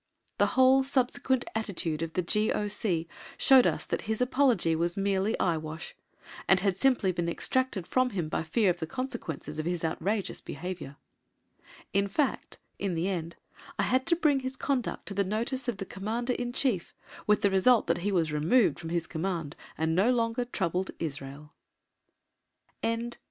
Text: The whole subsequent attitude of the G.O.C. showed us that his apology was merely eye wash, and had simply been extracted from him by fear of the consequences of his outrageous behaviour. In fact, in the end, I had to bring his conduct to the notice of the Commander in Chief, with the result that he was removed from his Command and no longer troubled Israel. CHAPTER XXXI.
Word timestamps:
The 0.39 0.47
whole 0.57 0.81
subsequent 0.81 1.45
attitude 1.53 2.01
of 2.01 2.13
the 2.13 2.23
G.O.C. 2.23 3.07
showed 3.37 3.67
us 3.67 3.85
that 3.85 4.01
his 4.09 4.19
apology 4.19 4.75
was 4.75 4.97
merely 4.97 5.39
eye 5.39 5.57
wash, 5.57 5.93
and 6.47 6.59
had 6.59 6.75
simply 6.75 7.11
been 7.11 7.29
extracted 7.29 7.85
from 7.85 8.09
him 8.09 8.27
by 8.27 8.41
fear 8.41 8.71
of 8.71 8.79
the 8.79 8.87
consequences 8.87 9.59
of 9.59 9.67
his 9.67 9.83
outrageous 9.83 10.41
behaviour. 10.41 10.95
In 11.93 12.07
fact, 12.07 12.57
in 12.79 12.95
the 12.95 13.09
end, 13.09 13.35
I 13.77 13.83
had 13.83 14.07
to 14.07 14.15
bring 14.15 14.39
his 14.39 14.55
conduct 14.55 15.05
to 15.05 15.13
the 15.13 15.23
notice 15.23 15.67
of 15.67 15.77
the 15.77 15.85
Commander 15.85 16.33
in 16.33 16.51
Chief, 16.51 16.95
with 17.27 17.41
the 17.43 17.51
result 17.51 17.85
that 17.85 17.99
he 17.99 18.11
was 18.11 18.33
removed 18.33 18.79
from 18.79 18.89
his 18.89 19.05
Command 19.05 19.55
and 19.77 19.93
no 19.93 20.09
longer 20.09 20.45
troubled 20.45 20.89
Israel. 20.97 21.53
CHAPTER 22.83 22.99
XXXI. 23.05 23.17